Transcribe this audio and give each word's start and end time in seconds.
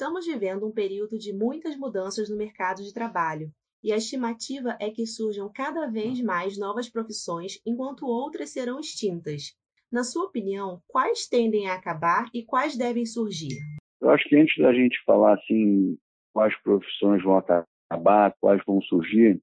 Estamos 0.00 0.24
vivendo 0.24 0.66
um 0.66 0.72
período 0.72 1.18
de 1.18 1.30
muitas 1.30 1.76
mudanças 1.76 2.30
no 2.30 2.34
mercado 2.38 2.82
de 2.82 2.94
trabalho, 2.94 3.50
e 3.84 3.92
a 3.92 3.98
estimativa 3.98 4.74
é 4.80 4.88
que 4.88 5.06
surjam 5.06 5.52
cada 5.54 5.88
vez 5.88 6.22
mais 6.22 6.58
novas 6.58 6.88
profissões, 6.88 7.60
enquanto 7.66 8.06
outras 8.06 8.48
serão 8.48 8.80
extintas. 8.80 9.54
Na 9.92 10.02
sua 10.02 10.24
opinião, 10.24 10.80
quais 10.88 11.28
tendem 11.28 11.68
a 11.68 11.74
acabar 11.74 12.30
e 12.32 12.42
quais 12.42 12.78
devem 12.78 13.04
surgir? 13.04 13.58
Eu 14.00 14.08
acho 14.08 14.26
que 14.26 14.36
antes 14.36 14.56
da 14.56 14.72
gente 14.72 14.96
falar 15.04 15.34
assim 15.34 15.98
quais 16.32 16.56
profissões 16.62 17.22
vão 17.22 17.36
acabar, 17.36 18.34
quais 18.40 18.62
vão 18.66 18.80
surgir, 18.80 19.38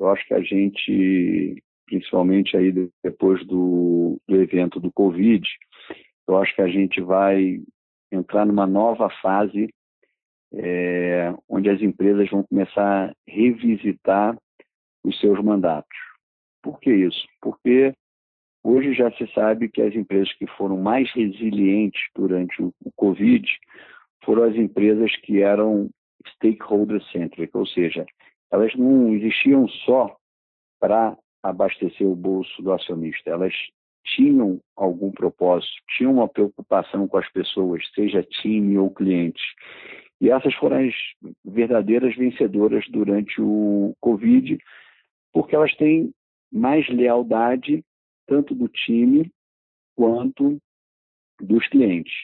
eu 0.00 0.08
acho 0.08 0.26
que 0.26 0.34
a 0.34 0.40
gente, 0.40 1.62
principalmente 1.86 2.56
aí 2.56 2.72
depois 3.00 3.46
do, 3.46 4.20
do 4.26 4.42
evento 4.42 4.80
do 4.80 4.90
Covid, 4.92 5.46
eu 6.26 6.36
acho 6.38 6.52
que 6.52 6.62
a 6.62 6.68
gente 6.68 7.00
vai 7.00 7.62
entrar 8.10 8.44
numa 8.44 8.66
nova 8.66 9.08
fase 9.22 9.68
é, 10.56 11.34
onde 11.48 11.68
as 11.68 11.80
empresas 11.80 12.30
vão 12.30 12.42
começar 12.44 13.10
a 13.10 13.14
revisitar 13.26 14.36
os 15.04 15.18
seus 15.20 15.42
mandatos. 15.42 15.96
Por 16.62 16.80
que 16.80 16.92
isso? 16.92 17.26
Porque 17.40 17.92
hoje 18.62 18.94
já 18.94 19.10
se 19.12 19.26
sabe 19.34 19.68
que 19.68 19.82
as 19.82 19.94
empresas 19.94 20.32
que 20.34 20.46
foram 20.46 20.78
mais 20.78 21.10
resilientes 21.12 22.00
durante 22.14 22.62
o, 22.62 22.72
o 22.84 22.90
Covid 22.96 23.46
foram 24.24 24.44
as 24.44 24.56
empresas 24.56 25.14
que 25.18 25.42
eram 25.42 25.90
stakeholder-centric, 26.36 27.54
ou 27.54 27.66
seja, 27.66 28.06
elas 28.50 28.74
não 28.74 29.12
existiam 29.12 29.68
só 29.68 30.16
para 30.80 31.16
abastecer 31.42 32.06
o 32.06 32.16
bolso 32.16 32.62
do 32.62 32.72
acionista, 32.72 33.30
elas 33.30 33.52
tinham 34.04 34.60
algum 34.76 35.10
propósito, 35.10 35.72
tinham 35.96 36.12
uma 36.12 36.28
preocupação 36.28 37.08
com 37.08 37.18
as 37.18 37.30
pessoas, 37.30 37.82
seja 37.94 38.22
time 38.22 38.78
ou 38.78 38.90
cliente. 38.90 39.42
E 40.24 40.30
essas 40.30 40.54
foram 40.54 40.78
as 40.78 40.94
verdadeiras 41.44 42.16
vencedoras 42.16 42.88
durante 42.88 43.42
o 43.42 43.94
Covid, 44.00 44.56
porque 45.34 45.54
elas 45.54 45.76
têm 45.76 46.14
mais 46.50 46.88
lealdade 46.88 47.84
tanto 48.26 48.54
do 48.54 48.66
time 48.66 49.30
quanto 49.94 50.58
dos 51.38 51.68
clientes. 51.68 52.14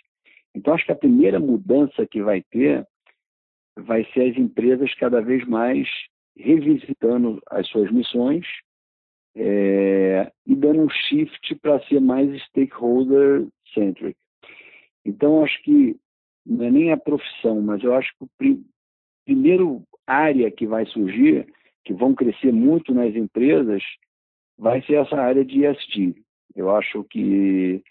Então, 0.54 0.72
acho 0.72 0.86
que 0.86 0.92
a 0.92 0.96
primeira 0.96 1.38
mudança 1.38 2.06
que 2.06 2.22
vai 2.22 2.42
ter 2.50 2.86
vai 3.76 4.02
ser 4.14 4.30
as 4.30 4.38
empresas 4.38 4.94
cada 4.94 5.20
vez 5.20 5.46
mais 5.46 5.86
revisitando 6.34 7.38
as 7.50 7.68
suas 7.68 7.92
missões 7.92 8.46
é, 9.36 10.32
e 10.46 10.56
dando 10.56 10.84
um 10.84 10.88
shift 10.88 11.54
para 11.56 11.78
ser 11.80 12.00
mais 12.00 12.30
stakeholder-centric. 12.44 14.16
Então, 15.04 15.44
acho 15.44 15.62
que 15.62 16.00
não 16.46 16.64
é 16.64 16.70
nem 16.70 16.92
a 16.92 16.96
profissão, 16.96 17.60
mas 17.60 17.82
eu 17.82 17.94
acho 17.94 18.12
que 18.18 18.24
o 18.24 18.60
primeiro 19.24 19.82
área 20.06 20.50
que 20.50 20.66
vai 20.66 20.86
surgir, 20.86 21.46
que 21.84 21.92
vão 21.92 22.14
crescer 22.14 22.52
muito 22.52 22.92
nas 22.92 23.14
empresas, 23.14 23.82
vai 24.58 24.82
ser 24.82 24.94
essa 24.94 25.16
área 25.16 25.44
de 25.44 25.64
ESG. 25.64 26.14
Eu 26.54 26.74
acho 26.74 27.04
que 27.04 27.82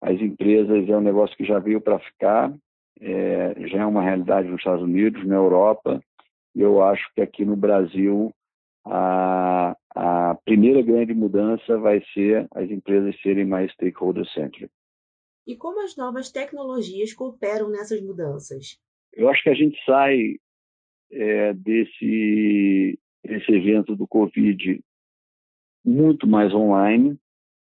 as 0.00 0.20
empresas 0.20 0.88
é 0.88 0.96
um 0.96 1.00
negócio 1.00 1.36
que 1.36 1.44
já 1.44 1.58
veio 1.58 1.80
para 1.80 1.98
ficar, 1.98 2.52
é, 3.00 3.54
já 3.68 3.82
é 3.82 3.86
uma 3.86 4.02
realidade 4.02 4.48
nos 4.48 4.58
Estados 4.58 4.82
Unidos, 4.82 5.26
na 5.26 5.36
Europa, 5.36 6.02
eu 6.54 6.82
acho 6.82 7.08
que 7.14 7.20
aqui 7.20 7.44
no 7.44 7.56
Brasil 7.56 8.32
a, 8.84 9.76
a 9.94 10.34
primeira 10.44 10.82
grande 10.82 11.14
mudança 11.14 11.78
vai 11.78 12.02
ser 12.12 12.48
as 12.54 12.70
empresas 12.70 13.20
serem 13.20 13.44
mais 13.44 13.70
stakeholder-centric. 13.72 14.70
E 15.48 15.56
como 15.56 15.82
as 15.82 15.96
novas 15.96 16.30
tecnologias 16.30 17.14
cooperam 17.14 17.70
nessas 17.70 18.02
mudanças? 18.02 18.78
Eu 19.14 19.30
acho 19.30 19.42
que 19.42 19.48
a 19.48 19.54
gente 19.54 19.82
sai 19.86 20.34
é, 21.10 21.54
desse, 21.54 22.98
desse 23.24 23.52
evento 23.52 23.96
do 23.96 24.06
Covid 24.06 24.78
muito 25.82 26.26
mais 26.26 26.52
online, 26.52 27.16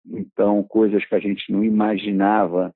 então 0.06 0.62
coisas 0.62 1.04
que 1.04 1.14
a 1.14 1.18
gente 1.18 1.52
não 1.52 1.62
imaginava 1.62 2.74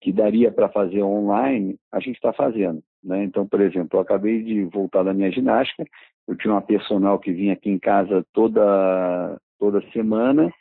que 0.00 0.12
daria 0.12 0.52
para 0.52 0.68
fazer 0.68 1.02
online, 1.02 1.76
a 1.90 1.98
gente 1.98 2.14
está 2.14 2.32
fazendo. 2.32 2.80
Né? 3.02 3.24
Então, 3.24 3.48
por 3.48 3.60
exemplo, 3.60 3.98
eu 3.98 4.02
acabei 4.02 4.40
de 4.40 4.62
voltar 4.66 5.02
da 5.02 5.12
minha 5.12 5.32
ginástica, 5.32 5.84
eu 6.28 6.36
tinha 6.36 6.54
uma 6.54 6.62
personal 6.62 7.18
que 7.18 7.32
vinha 7.32 7.54
aqui 7.54 7.70
em 7.70 7.78
casa 7.78 8.24
toda, 8.32 9.36
toda 9.58 9.82
semana, 9.90 10.52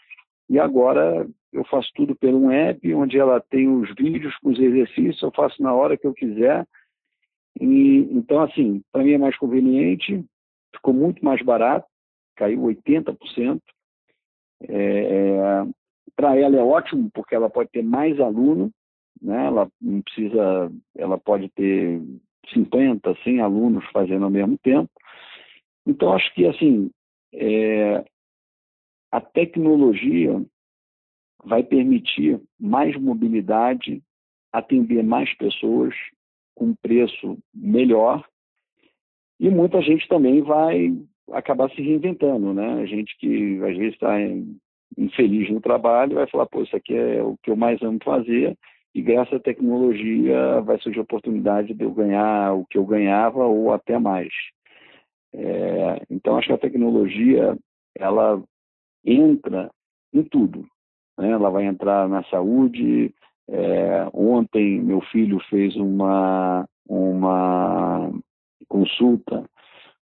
e 0.54 0.60
agora 0.60 1.28
eu 1.52 1.64
faço 1.66 1.90
tudo 1.96 2.16
pelo 2.16 2.38
um 2.38 2.52
app, 2.52 2.94
onde 2.94 3.18
ela 3.18 3.42
tem 3.42 3.68
os 3.68 3.90
vídeos 3.96 4.38
com 4.38 4.52
os 4.52 4.60
exercícios, 4.60 5.20
eu 5.24 5.32
faço 5.32 5.60
na 5.64 5.74
hora 5.74 5.98
que 5.98 6.06
eu 6.06 6.14
quiser. 6.14 6.64
E, 7.60 8.08
então, 8.12 8.40
assim, 8.40 8.84
para 8.92 9.04
mim 9.04 9.14
é 9.14 9.18
mais 9.18 9.36
conveniente, 9.36 10.24
ficou 10.76 10.94
muito 10.94 11.26
mais 11.26 11.42
barato, 11.42 11.88
caiu 12.36 12.62
80%. 12.62 13.60
É, 14.62 14.76
é 14.76 15.66
para 16.16 16.38
ela 16.38 16.56
é 16.56 16.62
ótimo, 16.62 17.10
porque 17.12 17.34
ela 17.34 17.50
pode 17.50 17.72
ter 17.72 17.82
mais 17.82 18.20
aluno, 18.20 18.70
né? 19.20 19.48
ela 19.48 19.68
não 19.82 20.04
precisa, 20.04 20.72
ela 20.96 21.18
pode 21.18 21.50
ter 21.50 22.00
50, 22.54 23.16
100 23.24 23.42
alunos 23.42 23.84
fazendo 23.92 24.26
ao 24.26 24.30
mesmo 24.30 24.56
tempo. 24.60 24.92
Então, 25.84 26.14
acho 26.14 26.32
que, 26.36 26.46
assim, 26.46 26.92
é, 27.34 28.06
a 29.14 29.22
tecnologia 29.22 30.44
vai 31.46 31.62
permitir 31.62 32.42
mais 32.60 33.00
mobilidade, 33.00 34.02
atender 34.52 35.04
mais 35.04 35.32
pessoas 35.38 35.94
com 36.56 36.74
preço 36.74 37.38
melhor 37.54 38.28
e 39.40 39.52
muita 39.52 39.84
gente 39.84 40.08
também 40.08 40.42
vai 40.42 40.98
acabar 41.32 41.70
se 41.70 41.80
reinventando, 41.80 42.56
né? 42.56 42.82
A 42.82 42.86
gente 42.88 43.16
que 43.20 43.62
às 43.64 43.78
vezes 43.78 43.94
está 43.94 44.16
infeliz 44.98 45.48
no 45.52 45.62
trabalho 45.62 46.16
vai 46.16 46.28
falar, 46.28 46.48
pô, 46.48 46.64
isso 46.64 46.76
aqui 46.76 46.96
é 46.96 47.22
o 47.22 47.38
que 47.44 47.52
eu 47.52 47.56
mais 47.56 47.80
amo 47.84 48.00
fazer 48.04 48.58
e 48.96 49.02
graças 49.04 49.36
à 49.36 49.40
tecnologia 49.40 50.60
vai 50.62 50.80
surgir 50.80 50.98
a 50.98 51.04
oportunidade 51.04 51.76
de 51.76 51.84
eu 51.84 51.92
ganhar 51.92 52.56
o 52.56 52.66
que 52.66 52.80
eu 52.80 52.86
ganhava 52.86 53.46
ou 53.46 53.72
até 53.72 54.00
mais. 54.00 54.34
É, 55.36 56.02
então 56.10 56.36
acho 56.36 56.48
que 56.48 56.54
a 56.54 56.58
tecnologia 56.58 57.56
ela 57.96 58.44
entra 59.06 59.70
em 60.14 60.24
tudo, 60.24 60.66
né? 61.18 61.32
ela 61.32 61.50
vai 61.50 61.66
entrar 61.66 62.08
na 62.08 62.24
saúde. 62.26 63.14
É, 63.48 64.08
ontem 64.14 64.82
meu 64.82 65.02
filho 65.02 65.40
fez 65.50 65.76
uma 65.76 66.68
uma 66.88 68.12
consulta 68.68 69.44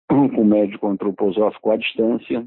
com 0.08 0.42
o 0.42 0.46
médico 0.46 0.88
antroposófico 0.88 1.72
à 1.72 1.78
distância. 1.78 2.46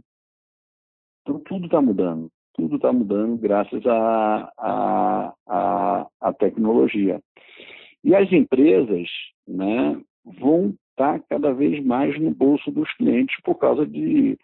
Então 1.22 1.40
tudo 1.40 1.66
está 1.66 1.80
mudando 1.80 2.30
tudo 2.56 2.76
está 2.76 2.92
mudando 2.92 3.36
graças 3.36 3.86
à 3.86 4.50
a, 4.58 5.34
a, 5.46 6.06
a, 6.20 6.32
tecnologia. 6.32 7.20
E 8.02 8.14
as 8.14 8.32
empresas 8.32 9.08
né, 9.46 10.00
vão 10.24 10.74
estar 10.90 11.18
tá 11.18 11.24
cada 11.28 11.52
vez 11.52 11.84
mais 11.84 12.18
no 12.18 12.30
bolso 12.30 12.70
dos 12.70 12.90
clientes 12.94 13.36
por 13.42 13.56
causa 13.56 13.86
de 13.86 14.38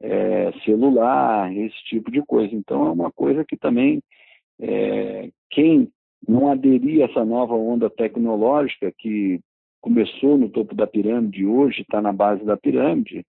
é, 0.00 0.52
celular, 0.64 1.54
esse 1.54 1.76
tipo 1.84 2.10
de 2.10 2.22
coisa. 2.22 2.54
Então, 2.54 2.86
é 2.86 2.90
uma 2.90 3.10
coisa 3.10 3.44
que 3.44 3.56
também 3.56 4.02
é, 4.60 5.30
quem 5.50 5.90
não 6.26 6.50
aderir 6.50 7.02
a 7.02 7.10
essa 7.10 7.24
nova 7.24 7.54
onda 7.54 7.88
tecnológica 7.88 8.92
que 8.96 9.40
começou 9.80 10.36
no 10.36 10.48
topo 10.48 10.74
da 10.74 10.86
pirâmide 10.86 11.42
e 11.42 11.46
hoje 11.46 11.82
está 11.82 12.02
na 12.02 12.12
base 12.12 12.44
da 12.44 12.56
pirâmide, 12.56 13.24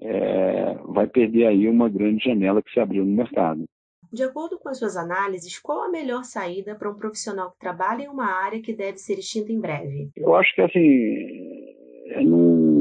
é, 0.00 0.74
vai 0.86 1.06
perder 1.06 1.46
aí 1.46 1.68
uma 1.68 1.88
grande 1.88 2.24
janela 2.24 2.62
que 2.62 2.72
se 2.72 2.80
abriu 2.80 3.04
no 3.04 3.12
mercado. 3.12 3.64
De 4.12 4.22
acordo 4.22 4.58
com 4.58 4.68
as 4.68 4.78
suas 4.78 4.96
análises, 4.96 5.58
qual 5.58 5.82
a 5.82 5.90
melhor 5.90 6.24
saída 6.24 6.74
para 6.74 6.90
um 6.90 6.94
profissional 6.94 7.50
que 7.50 7.58
trabalha 7.58 8.04
em 8.04 8.08
uma 8.08 8.26
área 8.26 8.62
que 8.62 8.72
deve 8.72 8.98
ser 8.98 9.18
extinta 9.18 9.52
em 9.52 9.60
breve? 9.60 10.10
Eu 10.16 10.34
acho 10.34 10.54
que 10.54 10.62
assim 10.62 11.74
é, 12.10 12.22
não 12.22 12.73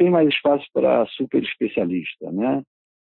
tem 0.00 0.08
mais 0.10 0.26
espaço 0.30 0.64
para 0.72 1.04
super 1.08 1.42
especialista, 1.42 2.32
né? 2.32 2.62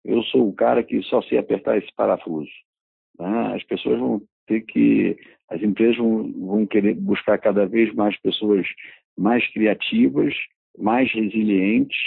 Eu 0.04 0.22
sou 0.24 0.50
o 0.50 0.54
cara 0.54 0.84
que 0.84 1.02
só 1.04 1.22
sei 1.22 1.38
apertar 1.38 1.78
esse 1.78 1.88
parafuso. 1.96 2.52
Né? 3.18 3.54
As 3.56 3.64
pessoas 3.64 3.98
vão 3.98 4.22
ter 4.46 4.60
que, 4.66 5.16
as 5.50 5.62
empresas 5.64 5.96
vão, 5.96 6.30
vão 6.34 6.66
querer 6.66 6.96
buscar 6.96 7.38
cada 7.38 7.66
vez 7.66 7.94
mais 7.94 8.20
pessoas 8.20 8.68
mais 9.18 9.48
criativas, 9.54 10.34
mais 10.78 11.10
resilientes, 11.14 11.98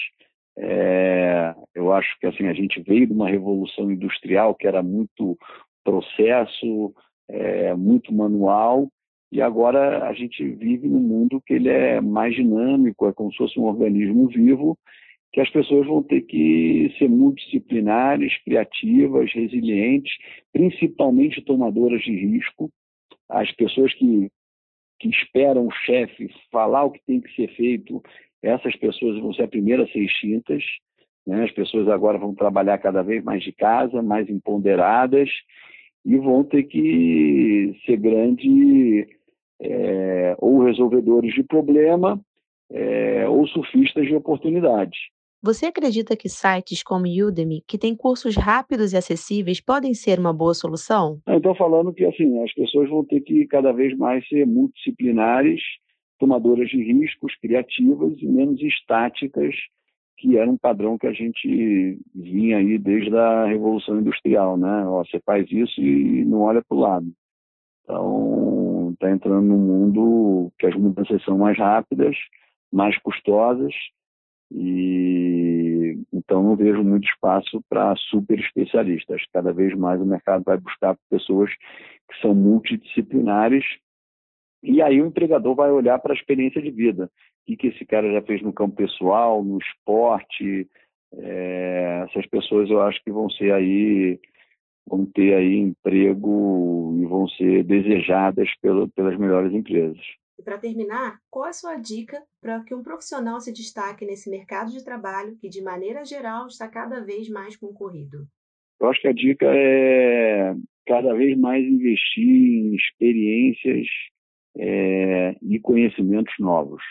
é, 0.58 1.54
eu 1.74 1.90
acho 1.90 2.18
que 2.20 2.26
assim 2.26 2.46
a 2.46 2.52
gente 2.52 2.80
veio 2.82 3.06
de 3.06 3.12
uma 3.12 3.28
revolução 3.28 3.90
industrial 3.90 4.54
que 4.54 4.66
era 4.66 4.82
muito 4.82 5.38
processo, 5.82 6.94
é, 7.28 7.74
muito 7.74 8.12
manual, 8.12 8.88
e 9.34 9.42
agora 9.42 10.08
a 10.08 10.12
gente 10.12 10.44
vive 10.44 10.86
num 10.86 11.00
mundo 11.00 11.42
que 11.44 11.54
ele 11.54 11.68
é 11.68 12.00
mais 12.00 12.36
dinâmico, 12.36 13.08
é 13.08 13.12
como 13.12 13.32
se 13.32 13.38
fosse 13.38 13.58
um 13.58 13.64
organismo 13.64 14.28
vivo, 14.28 14.78
que 15.32 15.40
as 15.40 15.50
pessoas 15.50 15.88
vão 15.88 16.04
ter 16.04 16.20
que 16.20 16.94
ser 16.96 17.08
multidisciplinares, 17.08 18.40
criativas, 18.44 19.32
resilientes, 19.32 20.12
principalmente 20.52 21.42
tomadoras 21.42 22.00
de 22.02 22.14
risco. 22.14 22.70
As 23.28 23.50
pessoas 23.50 23.92
que 23.94 24.30
que 25.00 25.08
esperam 25.08 25.66
o 25.66 25.72
chefe 25.72 26.30
falar 26.52 26.84
o 26.84 26.92
que 26.92 27.00
tem 27.04 27.20
que 27.20 27.34
ser 27.34 27.48
feito, 27.56 28.00
essas 28.40 28.76
pessoas 28.76 29.20
vão 29.20 29.34
ser 29.34 29.42
a 29.42 29.48
primeira 29.48 29.82
a 29.82 29.88
ser 29.88 29.98
extintas. 29.98 30.62
Né? 31.26 31.42
As 31.42 31.50
pessoas 31.50 31.88
agora 31.88 32.18
vão 32.18 32.36
trabalhar 32.36 32.78
cada 32.78 33.02
vez 33.02 33.24
mais 33.24 33.42
de 33.42 33.50
casa, 33.50 34.00
mais 34.00 34.30
empoderadas, 34.30 35.28
e 36.06 36.16
vão 36.16 36.44
ter 36.44 36.62
que 36.62 37.74
ser 37.84 37.96
grandes 37.96 39.08
é, 39.60 40.36
ou 40.38 40.64
resolvedores 40.64 41.34
de 41.34 41.42
problema 41.42 42.20
é, 42.70 43.28
ou 43.28 43.46
surfistas 43.46 44.06
de 44.06 44.14
oportunidades. 44.14 44.98
Você 45.42 45.66
acredita 45.66 46.16
que 46.16 46.26
sites 46.26 46.82
como 46.82 47.04
Udemy, 47.04 47.62
que 47.68 47.76
têm 47.76 47.94
cursos 47.94 48.34
rápidos 48.34 48.94
e 48.94 48.96
acessíveis, 48.96 49.60
podem 49.60 49.92
ser 49.92 50.18
uma 50.18 50.32
boa 50.32 50.54
solução? 50.54 51.20
Estou 51.28 51.54
falando 51.54 51.92
que 51.92 52.02
assim 52.06 52.42
as 52.42 52.52
pessoas 52.54 52.88
vão 52.88 53.04
ter 53.04 53.20
que 53.20 53.46
cada 53.46 53.70
vez 53.70 53.94
mais 53.94 54.26
ser 54.26 54.46
multidisciplinares, 54.46 55.60
tomadoras 56.18 56.70
de 56.70 56.82
riscos, 56.82 57.36
criativas 57.42 58.14
e 58.22 58.26
menos 58.26 58.58
estáticas, 58.62 59.54
que 60.16 60.38
era 60.38 60.50
um 60.50 60.56
padrão 60.56 60.96
que 60.96 61.06
a 61.06 61.12
gente 61.12 61.98
vinha 62.14 62.56
aí 62.56 62.78
desde 62.78 63.14
a 63.14 63.44
Revolução 63.44 64.00
Industrial, 64.00 64.56
né? 64.56 64.86
Ó, 64.86 65.04
você 65.04 65.20
faz 65.26 65.46
isso 65.52 65.78
e 65.78 66.24
não 66.24 66.40
olha 66.40 66.62
para 66.66 66.74
o 66.74 66.80
lado. 66.80 67.06
Então, 67.84 68.90
está 68.94 69.10
entrando 69.10 69.46
num 69.46 69.58
mundo 69.58 70.52
que 70.58 70.66
as 70.66 70.74
mudanças 70.74 71.22
são 71.24 71.38
mais 71.38 71.58
rápidas, 71.58 72.16
mais 72.72 72.98
custosas 72.98 73.72
e 74.50 75.98
então 76.12 76.42
não 76.42 76.56
vejo 76.56 76.82
muito 76.82 77.06
espaço 77.06 77.62
para 77.68 77.94
super 77.96 78.38
especialistas. 78.38 79.22
Cada 79.32 79.52
vez 79.52 79.76
mais 79.76 80.00
o 80.00 80.06
mercado 80.06 80.42
vai 80.44 80.56
buscar 80.56 80.96
pessoas 81.10 81.50
que 81.50 82.20
são 82.20 82.34
multidisciplinares 82.34 83.64
e 84.62 84.80
aí 84.80 85.00
o 85.00 85.06
empregador 85.06 85.54
vai 85.54 85.70
olhar 85.70 85.98
para 85.98 86.12
a 86.12 86.16
experiência 86.16 86.62
de 86.62 86.70
vida. 86.70 87.04
O 87.04 87.46
que, 87.46 87.56
que 87.56 87.66
esse 87.68 87.84
cara 87.84 88.10
já 88.10 88.22
fez 88.22 88.40
no 88.42 88.52
campo 88.52 88.74
pessoal, 88.74 89.44
no 89.44 89.58
esporte. 89.58 90.66
É, 91.16 92.06
essas 92.08 92.26
pessoas 92.26 92.70
eu 92.70 92.80
acho 92.80 93.02
que 93.04 93.12
vão 93.12 93.28
ser 93.30 93.52
aí 93.52 94.18
vão 94.86 95.06
ter 95.06 95.34
aí 95.34 95.56
emprego 95.56 96.96
e 97.00 97.06
vão 97.06 97.28
ser 97.28 97.64
desejadas 97.64 98.48
pelo, 98.60 98.88
pelas 98.90 99.18
melhores 99.18 99.52
empresas. 99.52 99.98
E 100.38 100.42
para 100.42 100.58
terminar, 100.58 101.18
qual 101.30 101.46
é 101.46 101.50
a 101.50 101.52
sua 101.52 101.76
dica 101.76 102.20
para 102.40 102.62
que 102.64 102.74
um 102.74 102.82
profissional 102.82 103.40
se 103.40 103.52
destaque 103.52 104.04
nesse 104.04 104.28
mercado 104.28 104.72
de 104.72 104.84
trabalho 104.84 105.36
que, 105.36 105.48
de 105.48 105.62
maneira 105.62 106.04
geral, 106.04 106.46
está 106.46 106.68
cada 106.68 107.00
vez 107.00 107.28
mais 107.28 107.56
concorrido? 107.56 108.26
Eu 108.80 108.88
acho 108.88 109.00
que 109.00 109.08
a 109.08 109.12
dica 109.12 109.46
é 109.48 110.54
cada 110.86 111.14
vez 111.14 111.38
mais 111.38 111.64
investir 111.64 112.28
em 112.28 112.74
experiências 112.74 113.86
é, 114.56 115.36
e 115.40 115.58
conhecimentos 115.60 116.34
novos. 116.38 116.82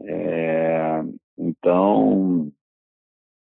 É, 0.00 1.02
então, 1.38 2.52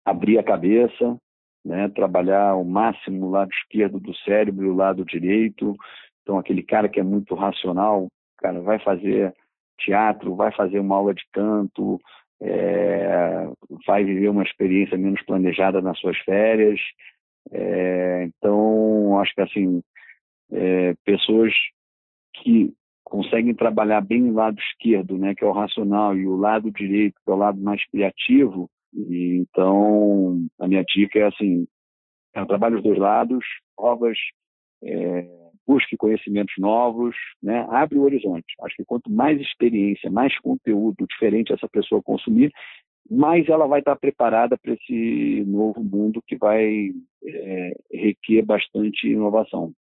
abrir 0.05 0.39
a 0.39 0.43
cabeça, 0.43 1.21
né, 1.65 1.89
trabalhar 1.89 2.55
o 2.57 2.65
máximo 2.65 3.27
o 3.27 3.31
lado 3.31 3.51
esquerdo 3.53 4.01
do 4.01 4.15
cérebro 4.19 4.67
e 4.67 4.71
o 4.71 4.75
lado 4.75 5.05
direito. 5.05 5.77
Então, 6.23 6.39
aquele 6.39 6.63
cara 6.63 6.89
que 6.89 7.01
é 7.01 7.03
muito 7.03 7.35
racional, 7.35 8.09
cara, 8.39 8.61
vai 8.61 8.79
fazer 8.79 9.35
teatro, 9.79 10.35
vai 10.35 10.53
fazer 10.53 10.79
uma 10.79 10.97
aula 10.97 11.15
de 11.15 11.25
canto, 11.33 12.01
é, 12.41 13.49
vai 13.87 14.05
viver 14.05 14.29
uma 14.29 14.43
experiência 14.43 14.97
menos 14.97 15.23
planejada 15.25 15.81
nas 15.81 15.99
suas 15.99 16.19
férias. 16.19 16.81
É, 17.51 18.25
então, 18.25 19.19
acho 19.21 19.35
que 19.35 19.41
assim, 19.41 19.83
é, 20.53 20.95
pessoas 21.05 21.53
que 22.35 22.73
conseguem 23.05 23.55
trabalhar 23.55 24.03
bem 24.03 24.31
o 24.31 24.35
lado 24.35 24.59
esquerdo, 24.61 25.17
né, 25.17 25.35
que 25.35 25.43
é 25.43 25.47
o 25.47 25.53
racional, 25.53 26.17
e 26.17 26.27
o 26.27 26.37
lado 26.37 26.71
direito, 26.71 27.19
que 27.25 27.31
é 27.31 27.35
o 27.35 27.39
lado 27.39 27.59
mais 27.59 27.85
criativo. 27.89 28.71
Então, 28.95 30.47
a 30.59 30.67
minha 30.67 30.83
dica 30.85 31.19
é 31.19 31.27
assim, 31.27 31.67
eu 32.35 32.47
trabalho 32.47 32.79
os 32.79 32.83
dois 32.83 32.99
lados, 32.99 33.45
provas, 33.77 34.19
é, 34.83 35.27
busque 35.67 35.97
conhecimentos 35.97 36.55
novos, 36.59 37.15
né? 37.43 37.67
abre 37.71 37.99
o 37.99 38.03
horizonte. 38.03 38.55
Acho 38.63 38.77
que 38.77 38.85
quanto 38.85 39.11
mais 39.11 39.41
experiência, 39.41 40.11
mais 40.11 40.37
conteúdo 40.39 41.07
diferente 41.07 41.53
essa 41.53 41.69
pessoa 41.69 42.03
consumir, 42.03 42.51
mais 43.11 43.49
ela 43.49 43.67
vai 43.67 43.81
estar 43.81 43.97
preparada 43.97 44.57
para 44.57 44.73
esse 44.73 45.45
novo 45.47 45.83
mundo 45.83 46.23
que 46.27 46.37
vai 46.37 46.91
é, 47.25 47.73
requer 47.93 48.43
bastante 48.43 49.09
inovação. 49.09 49.73